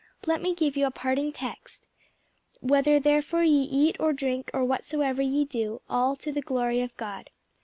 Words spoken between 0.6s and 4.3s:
you a parting text, 'Whether therefore ye eat, or